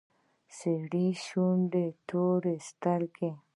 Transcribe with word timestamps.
سرې 0.57 1.07
شونډې 1.25 1.85
تورې 2.07 2.55
سترگې. 2.67 3.31